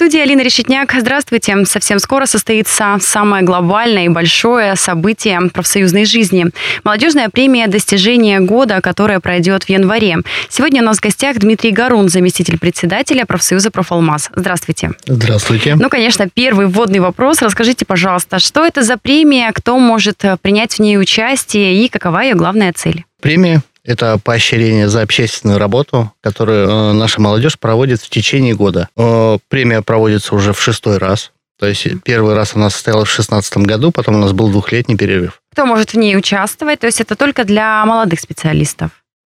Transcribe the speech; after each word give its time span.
Студии 0.00 0.18
Алина 0.18 0.40
Решетняк. 0.40 0.94
Здравствуйте. 0.98 1.66
Совсем 1.66 1.98
скоро 1.98 2.24
состоится 2.24 2.96
самое 3.02 3.44
глобальное 3.44 4.06
и 4.06 4.08
большое 4.08 4.74
событие 4.74 5.38
профсоюзной 5.52 6.06
жизни. 6.06 6.46
Молодежная 6.84 7.28
премия 7.28 7.66
«Достижение 7.66 8.40
года», 8.40 8.80
которая 8.80 9.20
пройдет 9.20 9.64
в 9.64 9.68
январе. 9.68 10.16
Сегодня 10.48 10.80
у 10.80 10.86
нас 10.86 10.96
в 10.96 11.02
гостях 11.02 11.36
Дмитрий 11.36 11.70
Гарун, 11.70 12.08
заместитель 12.08 12.58
председателя 12.58 13.26
профсоюза 13.26 13.70
«Профалмаз». 13.70 14.30
Здравствуйте. 14.34 14.92
Здравствуйте. 15.04 15.74
Ну, 15.74 15.90
конечно, 15.90 16.26
первый 16.32 16.68
вводный 16.68 17.00
вопрос. 17.00 17.42
Расскажите, 17.42 17.84
пожалуйста, 17.84 18.38
что 18.38 18.64
это 18.64 18.82
за 18.82 18.96
премия, 18.96 19.52
кто 19.52 19.78
может 19.78 20.24
принять 20.40 20.76
в 20.76 20.78
ней 20.78 20.98
участие 20.98 21.84
и 21.84 21.90
какова 21.90 22.20
ее 22.20 22.36
главная 22.36 22.72
цель? 22.72 23.04
Премия 23.20 23.60
это 23.84 24.18
поощрение 24.18 24.88
за 24.88 25.02
общественную 25.02 25.58
работу, 25.58 26.12
которую 26.20 26.68
э, 26.68 26.92
наша 26.92 27.20
молодежь 27.20 27.58
проводит 27.58 28.00
в 28.00 28.10
течение 28.10 28.54
года. 28.54 28.88
Э, 28.96 29.38
премия 29.48 29.82
проводится 29.82 30.34
уже 30.34 30.52
в 30.52 30.60
шестой 30.60 30.98
раз. 30.98 31.32
То 31.58 31.66
есть 31.66 31.86
первый 32.04 32.34
раз 32.34 32.54
она 32.54 32.70
состоялась 32.70 33.08
в 33.08 33.14
2016 33.14 33.58
году, 33.58 33.90
потом 33.90 34.16
у 34.16 34.18
нас 34.18 34.32
был 34.32 34.50
двухлетний 34.50 34.96
перерыв. 34.96 35.42
Кто 35.52 35.66
может 35.66 35.92
в 35.92 35.98
ней 35.98 36.16
участвовать? 36.16 36.80
То 36.80 36.86
есть 36.86 37.00
это 37.00 37.16
только 37.16 37.44
для 37.44 37.84
молодых 37.84 38.20
специалистов? 38.20 38.90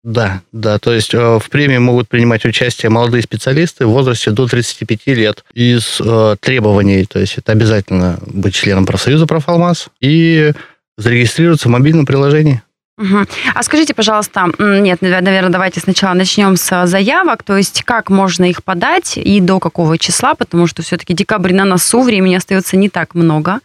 Да, 0.02 0.40
да, 0.52 0.78
то 0.78 0.92
есть 0.92 1.12
э, 1.12 1.38
в 1.38 1.50
премии 1.50 1.76
могут 1.76 2.08
принимать 2.08 2.44
участие 2.46 2.88
молодые 2.88 3.22
специалисты 3.22 3.84
в 3.84 3.90
возрасте 3.90 4.30
до 4.30 4.46
35 4.46 5.06
лет. 5.08 5.44
Из 5.52 6.00
э, 6.00 6.36
требований, 6.40 7.04
то 7.04 7.18
есть 7.18 7.36
это 7.36 7.52
обязательно 7.52 8.18
быть 8.26 8.54
членом 8.54 8.86
профсоюза 8.86 9.26
«Профалмаз» 9.26 9.88
и 10.00 10.52
зарегистрироваться 10.96 11.68
в 11.68 11.72
мобильном 11.72 12.06
приложении. 12.06 12.62
Угу. 13.00 13.26
А 13.54 13.62
скажите, 13.62 13.94
пожалуйста, 13.94 14.52
нет, 14.58 15.00
наверное, 15.00 15.48
давайте 15.48 15.80
сначала 15.80 16.12
начнем 16.12 16.56
с 16.56 16.86
заявок, 16.86 17.42
то 17.42 17.56
есть 17.56 17.82
как 17.82 18.10
можно 18.10 18.44
их 18.44 18.62
подать 18.62 19.16
и 19.16 19.40
до 19.40 19.58
какого 19.58 19.96
числа, 19.96 20.34
потому 20.34 20.66
что 20.66 20.82
все-таки 20.82 21.14
декабрь 21.14 21.54
на 21.54 21.64
носу, 21.64 22.02
времени 22.02 22.34
остается 22.34 22.76
не 22.76 22.90
так 22.90 23.14
много. 23.14 23.60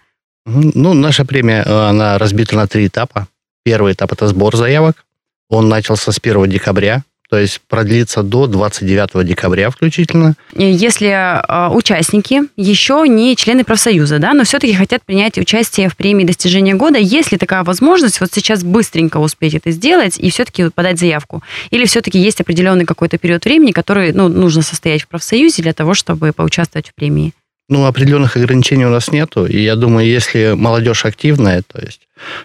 Ну, 0.46 0.94
наша 0.94 1.26
премия, 1.26 1.64
э, 1.66 1.90
она 1.90 2.18
разбита 2.18 2.56
на 2.56 2.68
три 2.68 2.88
этапа. 2.88 3.28
Первый 3.66 3.94
этап– 3.94 4.12
это 4.14 4.28
сбор 4.28 4.56
заявок. 4.56 5.06
Он 5.50 5.68
начался 5.68 6.12
с 6.12 6.20
1 6.22 6.50
декабря 6.50 7.04
то 7.30 7.38
есть 7.38 7.62
продлится 7.68 8.24
до 8.24 8.48
29 8.48 9.26
декабря 9.26 9.70
включительно. 9.70 10.36
Если 10.54 11.08
э, 11.08 11.70
участники 11.70 12.42
еще 12.56 13.06
не 13.08 13.36
члены 13.36 13.64
профсоюза, 13.64 14.20
да, 14.20 14.34
но 14.34 14.44
все-таки 14.44 14.74
хотят 14.74 15.04
принять 15.04 15.38
участие 15.38 15.90
в 15.90 15.98
премии 15.98 16.24
достижения 16.24 16.76
года, 16.76 17.00
есть 17.00 17.32
ли 17.32 17.38
такая 17.38 17.64
возможность 17.64 18.20
вот 18.20 18.30
сейчас 18.34 18.64
быстренько 18.64 19.18
успеть 19.18 19.56
это 19.56 19.72
сделать 19.72 20.18
и 20.18 20.30
все-таки 20.30 20.70
подать 20.70 21.00
заявку? 21.00 21.44
Или 21.72 21.86
все-таки 21.86 22.20
есть 22.20 22.42
определенный 22.42 22.86
какой-то 22.86 23.18
период 23.18 23.46
времени, 23.46 23.72
который 23.72 24.14
ну, 24.14 24.28
нужно 24.28 24.62
состоять 24.62 25.04
в 25.04 25.08
профсоюзе 25.08 25.64
для 25.64 25.74
того, 25.74 25.94
чтобы 25.94 26.32
поучаствовать 26.32 26.90
в 26.90 26.96
премии? 26.96 27.34
Ну, 27.68 27.86
определенных 27.86 28.38
ограничений 28.38 28.86
у 28.86 28.90
нас 28.90 29.12
нету. 29.12 29.48
И 29.48 29.60
я 29.60 29.76
думаю, 29.76 30.08
если 30.08 30.54
молодежь 30.56 31.06
активная, 31.06 31.64
то 31.64 31.82
есть 31.84 32.02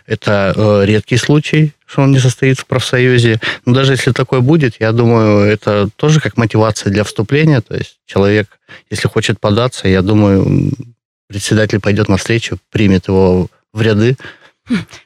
это 0.07 0.53
э, 0.57 0.87
редкий 0.87 1.17
случай, 1.17 1.73
что 1.87 2.03
он 2.03 2.13
не 2.13 2.19
состоит 2.19 2.59
в 2.59 2.67
профсоюзе. 2.67 3.41
Но 3.65 3.75
даже 3.75 3.93
если 3.93 4.13
такое 4.13 4.41
будет, 4.41 4.81
я 4.81 4.93
думаю, 4.93 5.47
это 5.47 5.89
тоже 5.97 6.21
как 6.21 6.37
мотивация 6.37 6.93
для 6.93 7.05
вступления. 7.05 7.61
То 7.61 7.77
есть 7.77 7.99
человек, 8.07 8.59
если 8.91 9.09
хочет 9.09 9.41
податься, 9.41 9.89
я 9.89 10.03
думаю, 10.03 10.73
председатель 11.29 11.81
пойдет 11.81 12.09
навстречу, 12.09 12.59
примет 12.71 13.09
его 13.09 13.49
в 13.73 13.83
ряды. 13.83 14.17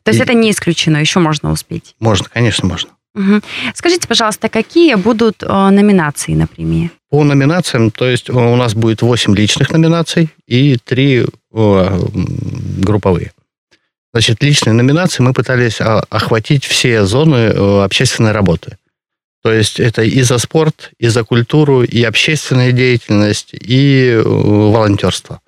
То 0.03 0.11
есть 0.11 0.21
и... 0.21 0.23
это 0.23 0.35
не 0.35 0.51
исключено, 0.51 0.99
еще 0.99 1.21
можно 1.21 1.53
успеть? 1.53 1.95
Можно, 2.01 2.29
конечно, 2.33 2.69
можно. 2.69 2.91
Угу. 3.15 3.43
Скажите, 3.75 4.09
пожалуйста, 4.09 4.49
какие 4.49 4.97
будут 4.97 5.43
э, 5.43 5.47
номинации 5.47 6.35
на 6.35 6.47
премии? 6.47 6.91
По 7.11 7.23
номинациям, 7.23 7.93
то 7.93 8.09
есть 8.09 8.29
у 8.29 8.57
нас 8.57 8.75
будет 8.75 9.03
8 9.03 9.37
личных 9.37 9.71
номинаций 9.71 10.31
и 10.49 10.77
3 10.77 11.25
э, 11.53 12.01
групповые. 12.79 13.33
Значит, 14.15 14.45
личные 14.45 14.75
номинации 14.75 15.25
мы 15.25 15.33
пытались 15.33 15.81
а, 15.81 16.05
охватить 16.09 16.65
все 16.65 17.05
зоны 17.05 17.35
э, 17.35 17.83
общественной 17.83 18.31
работы. 18.31 18.79
То 19.43 19.53
есть 19.53 19.81
это 19.81 20.03
и 20.03 20.23
за 20.23 20.39
спорт, 20.39 20.93
и 20.99 21.09
за 21.09 21.25
культуру, 21.25 21.83
и 21.83 22.01
общественная 22.05 22.71
деятельность, 22.71 23.51
и 23.53 24.17
волонтерство. 24.25 25.41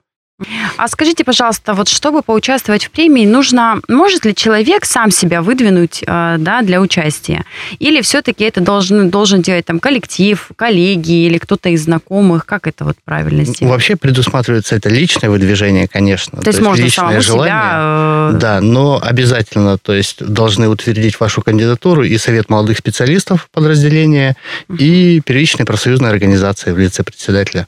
А 0.77 0.87
скажите, 0.89 1.25
пожалуйста, 1.25 1.73
вот 1.73 1.89
чтобы 1.89 2.21
поучаствовать 2.21 2.85
в 2.85 2.91
премии, 2.91 3.25
нужно, 3.25 3.81
может 3.89 4.27
ли 4.27 4.35
человек 4.35 4.85
сам 4.85 5.11
себя 5.11 5.41
выдвинуть 5.41 6.03
э, 6.07 6.37
да, 6.39 6.61
для 6.61 6.83
участия? 6.83 7.45
Или 7.79 8.03
все-таки 8.03 8.45
это 8.45 8.61
должен, 8.61 9.09
должен 9.09 9.41
делать 9.41 9.65
там 9.65 9.81
коллектив, 9.81 10.51
коллеги 10.55 11.27
или 11.27 11.39
кто-то 11.39 11.71
из 11.71 11.85
знакомых? 11.85 12.45
Как 12.45 12.67
это 12.67 12.85
вот 12.85 12.97
правильно 13.03 13.45
сделать? 13.45 13.73
Вообще 13.73 13.97
предусматривается 13.97 14.77
это 14.77 14.91
личное 14.91 15.31
выдвижение, 15.31 15.89
конечно. 15.89 16.37
То, 16.37 16.45
то 16.45 16.49
есть, 16.49 16.59
есть 16.59 16.69
можно 16.69 16.85
личное 16.85 17.21
желание, 17.23 17.55
себя... 17.55 18.33
Э... 18.35 18.39
Да, 18.39 18.61
но 18.61 19.01
обязательно, 19.03 19.79
то 19.79 19.95
есть 19.95 20.23
должны 20.23 20.69
утвердить 20.69 21.19
вашу 21.19 21.41
кандидатуру 21.41 22.03
и 22.03 22.19
Совет 22.19 22.51
молодых 22.51 22.77
специалистов 22.77 23.49
подразделения, 23.53 24.37
uh-huh. 24.69 24.77
и 24.77 25.21
первичная 25.21 25.65
профсоюзная 25.65 26.11
организация 26.11 26.75
в 26.75 26.79
лице 26.79 27.03
председателя. 27.05 27.67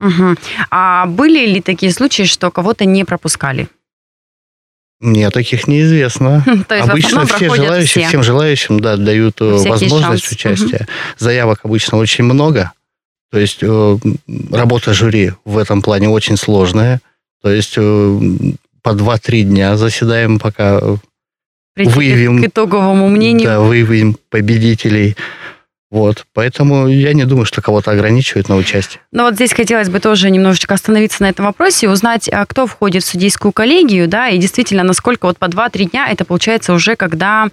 Угу. 0.00 0.36
А 0.70 1.06
были 1.06 1.46
ли 1.46 1.60
такие 1.60 1.92
случаи, 1.92 2.22
что 2.24 2.50
кого-то 2.50 2.84
не 2.84 3.04
пропускали? 3.04 3.68
Нет, 5.00 5.32
таких 5.32 5.68
неизвестно. 5.68 6.44
То 6.68 6.74
есть 6.74 6.88
обычно 6.88 7.26
все 7.26 7.54
желающие, 7.54 8.02
все. 8.02 8.08
всем 8.08 8.22
желающим 8.22 8.80
да, 8.80 8.96
дают 8.96 9.40
э, 9.40 9.56
Всякий 9.56 9.70
возможность 9.70 10.24
шанс. 10.24 10.60
участия. 10.60 10.84
Угу. 10.84 10.92
Заявок 11.18 11.60
обычно 11.62 11.98
очень 11.98 12.24
много. 12.24 12.72
То 13.30 13.38
есть 13.38 13.58
э, 13.62 13.98
работа 14.50 14.94
жюри 14.94 15.32
в 15.44 15.58
этом 15.58 15.82
плане 15.82 16.08
очень 16.08 16.36
сложная. 16.36 17.00
То 17.42 17.50
есть 17.50 17.74
э, 17.76 18.20
по 18.82 18.90
2-3 18.90 19.42
дня 19.42 19.76
заседаем, 19.76 20.38
пока 20.38 20.80
Прийти 21.74 21.92
выявим... 21.92 22.42
К 22.42 22.46
итоговому 22.46 23.08
мнению. 23.08 23.44
Да, 23.44 23.60
выявим 23.60 24.16
победителей. 24.30 25.16
Вот, 25.90 26.26
поэтому 26.34 26.86
я 26.86 27.14
не 27.14 27.24
думаю, 27.24 27.46
что 27.46 27.62
кого-то 27.62 27.90
ограничивают 27.90 28.50
на 28.50 28.56
участие. 28.56 29.00
Ну 29.10 29.22
вот 29.22 29.34
здесь 29.34 29.54
хотелось 29.54 29.88
бы 29.88 30.00
тоже 30.00 30.30
немножечко 30.30 30.74
остановиться 30.74 31.22
на 31.22 31.30
этом 31.30 31.46
вопросе 31.46 31.86
и 31.86 31.88
узнать, 31.88 32.28
а 32.28 32.44
кто 32.44 32.66
входит 32.66 33.04
в 33.04 33.06
судейскую 33.06 33.52
коллегию, 33.52 34.06
да, 34.06 34.28
и 34.28 34.38
действительно, 34.38 34.82
насколько 34.82 35.26
вот 35.26 35.38
по 35.38 35.46
2-3 35.46 35.90
дня 35.90 36.08
это 36.08 36.26
получается 36.26 36.74
уже, 36.74 36.94
когда 36.94 37.48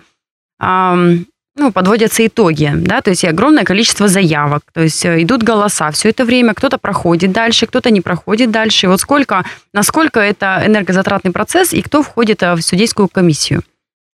эм, 0.62 1.28
ну, 1.58 1.72
подводятся 1.72 2.28
итоги, 2.28 2.74
да, 2.76 3.02
то 3.02 3.10
есть 3.10 3.24
огромное 3.24 3.64
количество 3.64 4.10
заявок, 4.10 4.64
то 4.74 4.82
есть 4.82 5.06
э, 5.06 5.24
идут 5.24 5.42
голоса 5.42 5.90
все 5.92 6.10
это 6.10 6.26
время, 6.26 6.54
кто-то 6.54 6.78
проходит 6.78 7.32
дальше, 7.32 7.68
кто-то 7.68 7.90
не 7.90 8.02
проходит 8.02 8.52
дальше. 8.52 8.86
И 8.86 8.90
вот 8.90 9.00
сколько, 9.00 9.46
насколько 9.74 10.20
это 10.20 10.62
энергозатратный 10.66 11.32
процесс 11.32 11.72
и 11.72 11.82
кто 11.82 12.04
входит 12.04 12.44
э, 12.44 12.56
в 12.56 12.62
судейскую 12.62 13.08
комиссию? 13.08 13.64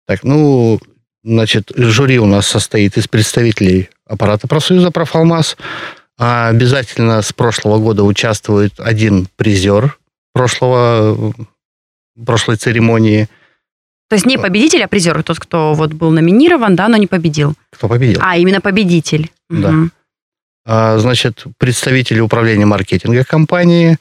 Так, 0.06 0.24
ну, 0.24 0.80
значит, 1.22 1.72
жюри 1.76 2.18
у 2.18 2.26
нас 2.26 2.46
состоит 2.46 2.96
из 2.96 3.06
представителей 3.08 3.90
аппарата 4.06 4.46
профсоюза 4.46 4.90
«Профалмаз». 4.90 5.56
А 6.18 6.48
обязательно 6.48 7.20
с 7.20 7.32
прошлого 7.32 7.78
года 7.78 8.02
участвует 8.02 8.72
один 8.78 9.28
призер 9.36 9.98
прошлого, 10.32 11.34
прошлой 12.24 12.56
церемонии. 12.56 13.28
То 14.08 14.14
есть 14.14 14.24
не 14.24 14.38
победитель, 14.38 14.82
а 14.82 14.88
призер, 14.88 15.22
тот, 15.22 15.38
кто 15.38 15.74
вот 15.74 15.92
был 15.92 16.10
номинирован, 16.10 16.74
да, 16.74 16.88
но 16.88 16.96
не 16.96 17.06
победил. 17.06 17.54
Кто 17.70 17.88
победил. 17.88 18.20
А, 18.22 18.36
именно 18.36 18.60
победитель. 18.60 19.30
Да. 19.50 19.68
Угу. 19.68 19.90
А, 20.66 20.98
значит, 20.98 21.44
представители 21.58 22.20
управления 22.20 22.66
маркетинга 22.66 23.24
компании, 23.24 23.98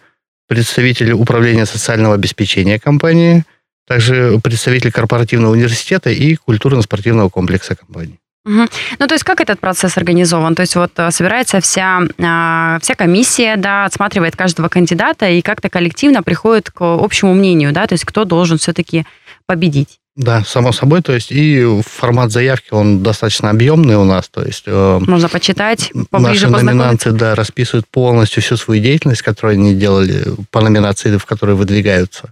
представители 0.48 1.12
управления 1.12 1.66
социального 1.66 2.16
обеспечения 2.16 2.80
компании, 2.80 3.44
также 3.88 4.40
представители 4.42 4.90
корпоративного 4.90 5.52
университета 5.52 6.10
и 6.10 6.36
культурно-спортивного 6.36 7.30
комплекса 7.30 7.76
компании. 7.76 8.20
Угу. 8.46 8.68
Ну, 9.00 9.08
то 9.08 9.16
есть 9.16 9.24
как 9.24 9.42
этот 9.42 9.60
процесс 9.60 9.98
организован? 9.98 10.54
То 10.54 10.62
есть 10.62 10.76
вот 10.76 10.92
э, 10.98 11.10
собирается 11.10 11.60
вся, 11.62 12.02
а, 12.20 12.78
вся 12.80 12.96
комиссия, 12.96 13.56
да, 13.58 13.86
отсматривает 13.86 14.36
каждого 14.36 14.70
кандидата 14.70 15.28
и 15.28 15.42
как-то 15.42 15.70
коллективно 15.70 16.22
приходит 16.22 16.70
к 16.70 16.82
общему 16.82 17.34
мнению, 17.34 17.74
да, 17.74 17.88
то 17.88 17.94
есть 17.94 18.06
кто 18.06 18.24
должен 18.24 18.60
все-таки 18.60 19.06
победить? 19.48 20.00
Да, 20.16 20.44
само 20.46 20.72
собой, 20.72 21.02
то 21.02 21.12
есть 21.12 21.30
и 21.32 21.82
формат 21.86 22.32
заявки, 22.32 22.70
он 22.72 23.04
достаточно 23.04 23.50
объемный 23.50 23.98
у 23.98 24.06
нас, 24.06 24.30
то 24.30 24.44
есть... 24.46 24.64
Э, 24.66 25.00
Можно 25.06 25.28
почитать, 25.28 25.92
поближе 26.10 26.48
Наши 26.48 26.64
номинанты, 26.64 27.12
да, 27.12 27.36
расписывают 27.36 27.86
полностью 27.88 28.42
всю 28.42 28.56
свою 28.56 28.82
деятельность, 28.82 29.24
которую 29.24 29.56
они 29.56 29.74
делали 29.74 30.24
по 30.52 30.62
номинации, 30.62 31.18
в 31.18 31.26
которой 31.26 31.56
выдвигаются. 31.56 32.32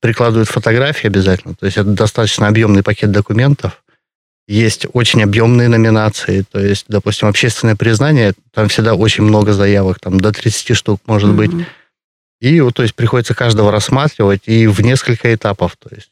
Прикладывают 0.00 0.48
фотографии 0.48 1.06
обязательно, 1.06 1.54
то 1.54 1.66
есть 1.66 1.78
это 1.78 1.90
достаточно 1.90 2.48
объемный 2.48 2.82
пакет 2.82 3.12
документов, 3.12 3.81
есть 4.48 4.86
очень 4.92 5.22
объемные 5.22 5.68
номинации, 5.68 6.44
то 6.50 6.58
есть, 6.58 6.86
допустим, 6.88 7.28
общественное 7.28 7.76
признание, 7.76 8.32
там 8.52 8.68
всегда 8.68 8.94
очень 8.94 9.24
много 9.24 9.52
заявок, 9.52 10.00
там 10.00 10.20
до 10.20 10.32
30 10.32 10.76
штук 10.76 11.00
может 11.06 11.30
mm-hmm. 11.30 11.34
быть. 11.34 11.66
И 12.40 12.60
вот, 12.60 12.74
то 12.74 12.82
есть, 12.82 12.94
приходится 12.94 13.34
каждого 13.34 13.70
рассматривать 13.70 14.42
и 14.46 14.66
в 14.66 14.80
несколько 14.80 15.32
этапов, 15.32 15.76
то 15.76 15.94
есть. 15.94 16.10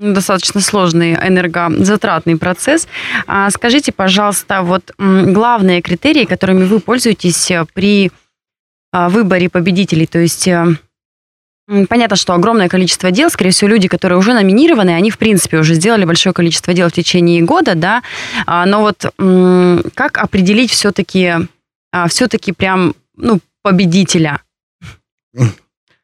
Ну, 0.00 0.14
достаточно 0.14 0.60
сложный 0.62 1.12
энергозатратный 1.12 2.36
процесс. 2.38 2.88
А 3.26 3.50
скажите, 3.50 3.92
пожалуйста, 3.92 4.62
вот 4.62 4.92
главные 4.98 5.82
критерии, 5.82 6.24
которыми 6.24 6.64
вы 6.64 6.80
пользуетесь 6.80 7.50
э, 7.50 7.66
при 7.74 8.10
а, 8.92 9.10
выборе 9.10 9.50
победителей, 9.50 10.06
то 10.06 10.18
есть 10.18 10.48
э, 10.48 10.66
Понятно, 11.88 12.16
что 12.16 12.34
огромное 12.34 12.68
количество 12.68 13.12
дел, 13.12 13.30
скорее 13.30 13.52
всего, 13.52 13.70
люди, 13.70 13.86
которые 13.86 14.18
уже 14.18 14.34
номинированы, 14.34 14.90
они, 14.90 15.10
в 15.10 15.18
принципе, 15.18 15.58
уже 15.58 15.74
сделали 15.74 16.04
большое 16.04 16.32
количество 16.32 16.74
дел 16.74 16.88
в 16.88 16.92
течение 16.92 17.42
года, 17.42 17.76
да, 17.76 18.02
а, 18.46 18.66
но 18.66 18.80
вот 18.80 19.12
как 19.94 20.18
определить 20.18 20.72
все-таки, 20.72 21.34
а, 21.92 22.08
все-таки 22.08 22.52
прям, 22.52 22.94
ну, 23.16 23.38
победителя? 23.62 24.40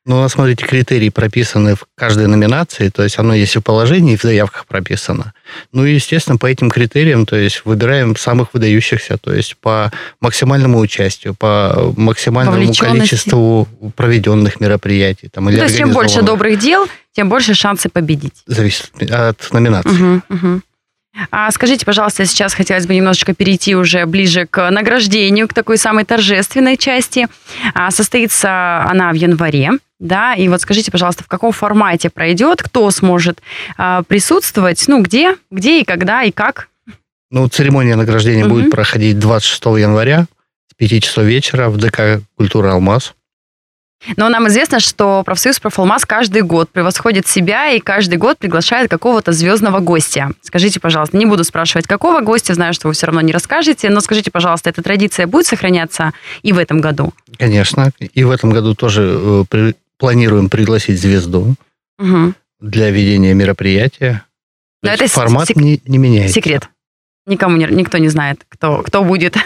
Ну, 0.06 0.28
смотрите, 0.28 0.64
критерии 0.64 1.08
прописаны 1.08 1.74
в 1.74 1.84
каждой 1.96 2.28
номинации, 2.28 2.90
то 2.90 3.02
есть 3.02 3.18
оно 3.18 3.34
есть 3.34 3.56
и 3.56 3.58
в 3.58 3.62
положении, 3.62 4.14
и 4.14 4.16
в 4.16 4.22
заявках 4.22 4.66
прописано. 4.66 5.32
Ну 5.72 5.84
и, 5.84 5.94
естественно, 5.94 6.38
по 6.38 6.46
этим 6.46 6.70
критериям, 6.70 7.26
то 7.26 7.34
есть 7.34 7.62
выбираем 7.64 8.14
самых 8.14 8.54
выдающихся, 8.54 9.18
то 9.18 9.34
есть 9.34 9.56
по 9.56 9.90
максимальному 10.20 10.78
участию, 10.78 11.34
по 11.34 11.92
максимальному 11.96 12.72
количеству 12.72 13.66
проведенных 13.96 14.60
мероприятий. 14.60 15.28
Там, 15.28 15.50
или 15.50 15.56
то 15.58 15.64
есть 15.64 15.76
чем 15.76 15.92
больше 15.92 16.22
добрых 16.22 16.56
дел, 16.60 16.86
тем 17.12 17.28
больше 17.28 17.54
шансы 17.54 17.88
победить. 17.88 18.34
Зависит 18.46 18.92
от 19.10 19.52
номинации. 19.52 19.90
Угу, 19.90 20.22
угу. 20.28 20.60
А 21.30 21.50
скажите, 21.50 21.84
пожалуйста, 21.84 22.24
сейчас 22.26 22.54
хотелось 22.54 22.86
бы 22.86 22.94
немножечко 22.94 23.34
перейти 23.34 23.74
уже 23.74 24.06
ближе 24.06 24.46
к 24.46 24.70
награждению, 24.70 25.48
к 25.48 25.54
такой 25.54 25.78
самой 25.78 26.04
торжественной 26.04 26.76
части. 26.76 27.26
А, 27.74 27.90
состоится 27.90 28.82
она 28.82 29.10
в 29.12 29.14
январе, 29.14 29.72
да, 29.98 30.34
и 30.34 30.48
вот 30.48 30.60
скажите, 30.60 30.90
пожалуйста, 30.90 31.24
в 31.24 31.28
каком 31.28 31.52
формате 31.52 32.10
пройдет, 32.10 32.62
кто 32.62 32.90
сможет 32.90 33.40
а, 33.76 34.02
присутствовать, 34.02 34.84
ну, 34.88 35.02
где, 35.02 35.36
где 35.50 35.80
и 35.80 35.84
когда 35.84 36.22
и 36.22 36.30
как? 36.30 36.68
Ну, 37.30 37.48
церемония 37.48 37.96
награждения 37.96 38.44
угу. 38.44 38.54
будет 38.54 38.70
проходить 38.70 39.18
26 39.18 39.64
января 39.80 40.26
с 40.70 40.74
5 40.76 41.02
часов 41.02 41.24
вечера 41.24 41.70
в 41.70 41.76
ДК 41.76 42.22
«Культура 42.36 42.72
Алмаз». 42.72 43.14
Но 44.16 44.28
нам 44.28 44.46
известно, 44.48 44.78
что 44.78 45.22
профсоюз 45.24 45.58
«Профалмаз» 45.58 46.04
каждый 46.04 46.42
год 46.42 46.70
превосходит 46.70 47.26
себя 47.26 47.70
и 47.70 47.80
каждый 47.80 48.16
год 48.16 48.38
приглашает 48.38 48.90
какого-то 48.90 49.32
звездного 49.32 49.80
гостя. 49.80 50.30
Скажите, 50.42 50.80
пожалуйста, 50.80 51.16
не 51.16 51.26
буду 51.26 51.44
спрашивать, 51.44 51.86
какого 51.86 52.20
гостя, 52.20 52.54
знаю, 52.54 52.74
что 52.74 52.88
вы 52.88 52.94
все 52.94 53.06
равно 53.06 53.20
не 53.20 53.32
расскажете, 53.32 53.90
но 53.90 54.00
скажите, 54.00 54.30
пожалуйста, 54.30 54.70
эта 54.70 54.82
традиция 54.82 55.26
будет 55.26 55.46
сохраняться 55.46 56.12
и 56.42 56.52
в 56.52 56.58
этом 56.58 56.80
году? 56.80 57.12
Конечно, 57.38 57.90
и 57.98 58.24
в 58.24 58.30
этом 58.30 58.50
году 58.50 58.74
тоже 58.74 59.18
э, 59.20 59.44
при, 59.48 59.74
планируем 59.98 60.50
пригласить 60.50 61.00
звезду 61.00 61.54
угу. 61.98 62.34
для 62.60 62.90
ведения 62.90 63.34
мероприятия. 63.34 64.22
Но 64.82 64.90
это 64.90 65.08
формат 65.08 65.48
сек... 65.48 65.56
не, 65.56 65.80
не 65.86 65.98
меняется. 65.98 66.34
Секрет. 66.34 66.68
Никому 67.26 67.56
не, 67.56 67.66
никто 67.66 67.98
не 67.98 68.08
знает, 68.08 68.44
кто, 68.48 68.82
кто 68.82 69.02
будет. 69.02 69.36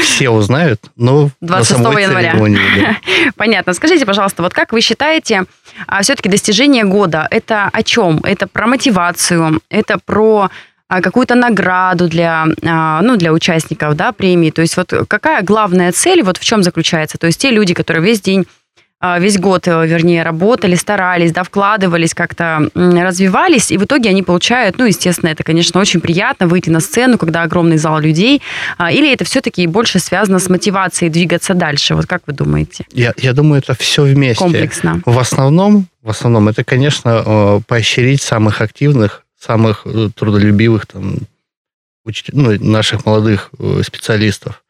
Все 0.00 0.30
узнают, 0.30 0.80
но 0.96 1.30
26 1.42 1.80
на 1.80 1.98
января. 2.00 2.34
Понятно. 3.36 3.74
Скажите, 3.74 4.06
пожалуйста, 4.06 4.42
вот 4.42 4.54
как 4.54 4.72
вы 4.72 4.80
считаете, 4.80 5.44
а, 5.86 6.02
все-таки 6.02 6.30
достижение 6.30 6.84
года 6.84 7.28
это 7.30 7.68
о 7.70 7.82
чем? 7.82 8.20
Это 8.22 8.46
про 8.46 8.66
мотивацию, 8.66 9.60
это 9.68 9.98
про 10.02 10.50
а, 10.88 11.02
какую-то 11.02 11.34
награду 11.34 12.08
для, 12.08 12.46
а, 12.64 13.02
ну, 13.02 13.16
для 13.16 13.32
участников 13.32 13.96
да, 13.96 14.12
премии. 14.12 14.50
То 14.50 14.62
есть 14.62 14.76
вот 14.78 14.92
какая 15.06 15.42
главная 15.42 15.92
цель, 15.92 16.22
вот 16.22 16.38
в 16.38 16.44
чем 16.44 16.62
заключается? 16.62 17.18
То 17.18 17.26
есть 17.26 17.40
те 17.40 17.50
люди, 17.50 17.74
которые 17.74 18.02
весь 18.02 18.20
день 18.20 18.46
весь 19.18 19.38
год, 19.38 19.68
э, 19.68 19.86
вернее, 19.86 20.22
работали, 20.22 20.74
старались, 20.74 21.32
да, 21.32 21.42
вкладывались, 21.42 22.14
как-то 22.14 22.70
развивались, 22.74 23.70
и 23.70 23.78
в 23.78 23.84
итоге 23.84 24.10
они 24.10 24.22
получают, 24.22 24.78
ну, 24.78 24.86
естественно, 24.86 25.30
это, 25.30 25.44
конечно, 25.44 25.80
очень 25.80 26.00
приятно 26.00 26.46
выйти 26.46 26.70
на 26.70 26.80
сцену, 26.80 27.18
когда 27.18 27.42
огромный 27.42 27.76
зал 27.76 28.00
людей, 28.00 28.42
а, 28.78 28.90
или 28.90 29.12
это 29.12 29.24
все-таки 29.24 29.66
больше 29.66 29.98
связано 29.98 30.38
с 30.38 30.48
мотивацией 30.48 31.10
двигаться 31.10 31.54
дальше? 31.54 31.94
Вот 31.94 32.06
как 32.06 32.22
вы 32.26 32.32
думаете? 32.32 32.86
Я, 32.90 33.12
я 33.18 33.32
думаю, 33.32 33.60
это 33.60 33.74
все 33.74 34.04
вместе. 34.04 34.42
Комплексно. 34.42 35.02
В 35.04 35.18
основном, 35.18 35.86
в 36.02 36.10
основном 36.10 36.48
это, 36.48 36.64
конечно, 36.64 37.22
э, 37.24 37.60
поощрить 37.66 38.22
самых 38.22 38.62
активных, 38.62 39.24
самых 39.38 39.82
э, 39.84 40.08
трудолюбивых 40.14 40.86
там, 40.86 41.16
ну, 42.32 42.52
наших 42.60 43.04
молодых 43.04 43.50
специалистов 43.82 44.62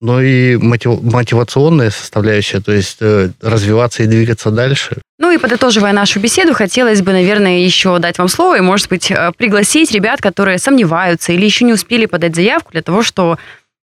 но 0.00 0.22
и 0.22 0.56
мотив, 0.56 1.02
мотивационная 1.02 1.90
составляющая, 1.90 2.60
то 2.60 2.72
есть 2.72 2.98
э, 3.00 3.30
развиваться 3.40 4.02
и 4.02 4.06
двигаться 4.06 4.50
дальше. 4.50 4.98
Ну 5.18 5.32
и 5.32 5.38
подытоживая 5.38 5.92
нашу 5.92 6.20
беседу, 6.20 6.54
хотелось 6.54 7.02
бы, 7.02 7.12
наверное, 7.12 7.58
еще 7.58 7.98
дать 7.98 8.18
вам 8.18 8.28
слово 8.28 8.58
и, 8.58 8.60
может 8.60 8.88
быть, 8.88 9.10
э, 9.10 9.32
пригласить 9.36 9.90
ребят, 9.90 10.20
которые 10.20 10.58
сомневаются 10.58 11.32
или 11.32 11.44
еще 11.44 11.64
не 11.64 11.72
успели 11.72 12.06
подать 12.06 12.36
заявку 12.36 12.72
для 12.72 12.82
того, 12.82 13.02
что, 13.02 13.38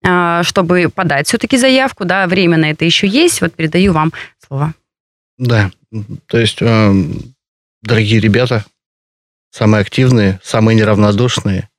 э, 0.05 0.43
чтобы 0.43 0.91
подать 0.93 1.29
все-таки 1.29 1.57
заявку, 1.57 2.05
да, 2.05 2.27
время 2.27 2.57
на 2.57 2.71
это 2.71 2.85
еще 2.85 3.07
есть. 3.07 3.41
Вот 3.41 3.55
передаю 3.55 3.93
вам 3.93 4.13
слово. 4.47 4.75
Да, 5.39 5.71
то 6.27 6.39
есть, 6.39 6.59
дорогие 7.83 8.21
ребята, 8.21 8.67
самые 9.51 9.81
активные, 9.81 10.39
самые 10.43 10.77
неравнодушные, 10.77 11.71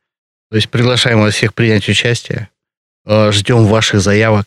то 0.49 0.55
есть 0.55 0.69
приглашаем 0.69 1.19
вас 1.19 1.35
всех 1.35 1.53
принять 1.53 1.87
участие. 1.87 2.49
Э, 3.05 3.31
ждем 3.31 3.65
ваших 3.65 4.01
заявок. 4.01 4.45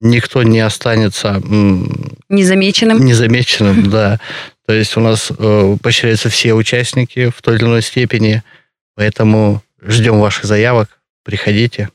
Никто 0.00 0.42
не 0.42 0.60
останется... 0.60 1.40
Незамеченным? 2.28 3.04
Незамеченным, 3.04 3.90
да. 3.90 4.20
То 4.66 4.72
есть 4.72 4.96
у 4.96 5.00
нас 5.00 5.30
э, 5.36 5.76
поощряются 5.82 6.28
все 6.28 6.54
участники 6.54 7.30
в 7.30 7.42
той 7.42 7.56
или 7.56 7.64
иной 7.64 7.82
степени, 7.82 8.42
поэтому 8.94 9.62
ждем 9.80 10.20
ваших 10.20 10.44
заявок, 10.44 11.00
приходите. 11.24 11.90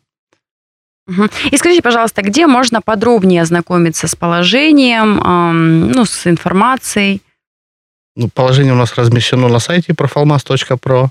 И 1.51 1.57
скажите, 1.57 1.81
пожалуйста, 1.81 2.21
где 2.21 2.47
можно 2.47 2.81
подробнее 2.81 3.41
ознакомиться 3.41 4.09
с 4.09 4.15
положением, 4.15 5.89
ну, 5.91 6.03
с 6.03 6.27
информацией? 6.27 7.21
Ну, 8.17 8.27
положение 8.27 8.73
у 8.73 8.77
нас 8.77 8.93
размещено 8.95 9.47
на 9.47 9.59
сайте 9.59 9.93
profalmas.pro 9.93 11.07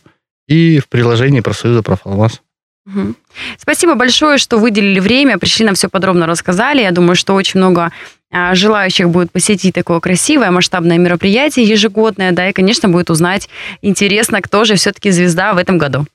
и 0.49 0.81
в 0.81 0.89
приложении 0.89 1.41
профсоюза 1.41 1.83
Профалмаз. 1.83 2.43
Угу. 2.87 3.15
Спасибо 3.59 3.95
большое, 3.95 4.39
что 4.39 4.59
выделили 4.59 5.01
время, 5.01 5.39
пришли 5.39 5.65
нам 5.65 5.75
все 5.75 5.89
подробно 5.89 6.27
рассказали. 6.27 6.83
Я 6.83 6.93
думаю, 6.93 7.17
что 7.17 7.35
очень 7.35 7.59
много 7.59 7.91
а, 8.31 8.55
желающих 8.55 9.09
будет 9.09 9.33
посетить 9.33 9.75
такое 9.75 10.01
красивое 10.01 10.51
масштабное 10.51 10.99
мероприятие 10.99 11.67
ежегодное, 11.67 12.33
да, 12.33 12.49
и, 12.49 12.53
конечно, 12.53 12.89
будет 12.89 13.11
узнать 13.11 13.49
интересно, 13.83 14.41
кто 14.41 14.65
же 14.65 14.77
все-таки 14.77 15.11
звезда 15.11 15.53
в 15.53 15.59
этом 15.59 15.79
году. 15.79 16.07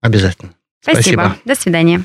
Обязательно. 0.00 0.52
Спасибо. 0.80 1.02
Спасибо. 1.02 1.36
До 1.44 1.54
свидания. 1.54 2.04